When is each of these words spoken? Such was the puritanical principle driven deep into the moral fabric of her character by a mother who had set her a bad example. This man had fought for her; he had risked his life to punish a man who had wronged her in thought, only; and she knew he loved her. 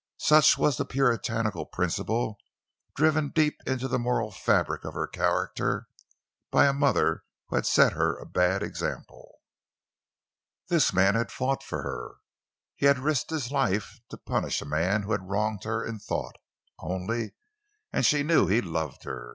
Such 0.17 0.57
was 0.57 0.77
the 0.77 0.85
puritanical 0.85 1.67
principle 1.67 2.39
driven 2.95 3.29
deep 3.29 3.61
into 3.67 3.87
the 3.87 3.99
moral 3.99 4.31
fabric 4.31 4.83
of 4.83 4.95
her 4.95 5.05
character 5.05 5.89
by 6.49 6.65
a 6.65 6.73
mother 6.73 7.23
who 7.49 7.55
had 7.57 7.67
set 7.67 7.93
her 7.93 8.17
a 8.17 8.25
bad 8.25 8.63
example. 8.63 9.41
This 10.69 10.91
man 10.91 11.13
had 11.13 11.31
fought 11.31 11.61
for 11.61 11.83
her; 11.83 12.15
he 12.75 12.87
had 12.87 12.97
risked 12.97 13.29
his 13.29 13.51
life 13.51 13.99
to 14.09 14.17
punish 14.17 14.59
a 14.59 14.65
man 14.65 15.03
who 15.03 15.11
had 15.11 15.29
wronged 15.29 15.65
her 15.65 15.85
in 15.85 15.99
thought, 15.99 16.37
only; 16.79 17.35
and 17.93 18.03
she 18.03 18.23
knew 18.23 18.47
he 18.47 18.59
loved 18.59 19.03
her. 19.03 19.29